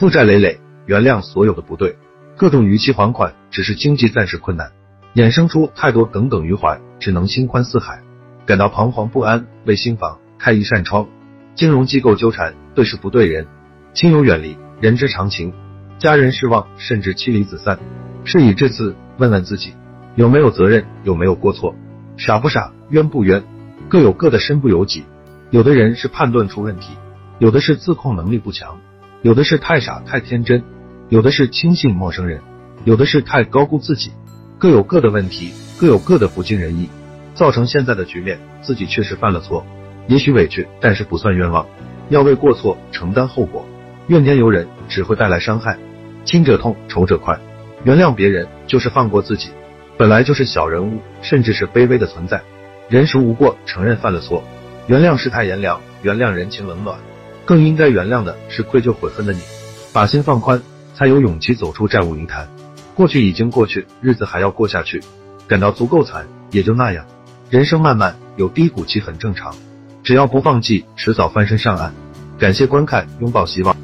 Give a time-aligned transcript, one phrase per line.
[0.00, 1.94] 负债累累，原谅所有的不对，
[2.34, 4.72] 各种逾期还款只是经济暂时困难，
[5.14, 8.00] 衍生出太多耿耿于怀，只能心宽似海，
[8.46, 11.06] 感到彷徨不安，为新房开一扇窗。
[11.54, 13.46] 金融机构纠缠，对事不对人，
[13.92, 15.52] 亲友远离，人之常情，
[15.98, 17.78] 家人失望，甚至妻离子散。
[18.24, 19.74] 事已至此，问问自己，
[20.14, 21.74] 有没有责任，有没有过错，
[22.16, 23.44] 傻不傻，冤不冤，
[23.90, 25.04] 各有各的身不由己。
[25.50, 26.94] 有的人是判断出问题，
[27.38, 28.78] 有的是自控能力不强。
[29.22, 30.64] 有的是太傻太天真，
[31.10, 32.40] 有的是轻信陌生人，
[32.84, 34.12] 有的是太高估自己，
[34.58, 36.88] 各有各的问题，各有各的不尽人意，
[37.34, 38.40] 造成现在的局面。
[38.62, 39.66] 自己确实犯了错，
[40.06, 41.66] 也许委屈，但是不算冤枉，
[42.08, 43.66] 要为过错承担后果。
[44.06, 45.76] 怨天尤人只会带来伤害，
[46.24, 47.38] 亲者痛，仇者快。
[47.84, 49.50] 原谅别人就是放过自己，
[49.98, 52.40] 本来就是小人物，甚至是卑微的存在。
[52.88, 53.54] 人孰无过？
[53.66, 54.42] 承认犯了错，
[54.86, 56.98] 原谅世态炎凉，原谅人情冷暖。
[57.50, 59.40] 更应该原谅的是愧疚悔恨的你，
[59.92, 60.62] 把心放宽，
[60.94, 62.48] 才有勇气走出债务泥潭。
[62.94, 65.02] 过去已经过去，日子还要过下去，
[65.48, 67.04] 感到足够惨，也就那样。
[67.50, 69.52] 人生漫漫，有低谷期很正常，
[70.04, 71.92] 只要不放弃，迟早翻身上岸。
[72.38, 73.76] 感谢观看，拥抱希望。